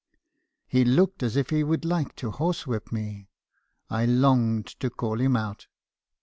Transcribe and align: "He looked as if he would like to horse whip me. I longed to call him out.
"He 0.65 0.83
looked 0.83 1.21
as 1.21 1.35
if 1.35 1.51
he 1.51 1.63
would 1.63 1.85
like 1.85 2.15
to 2.15 2.31
horse 2.31 2.65
whip 2.65 2.91
me. 2.91 3.29
I 3.87 4.05
longed 4.07 4.65
to 4.79 4.89
call 4.89 5.21
him 5.21 5.35
out. 5.35 5.67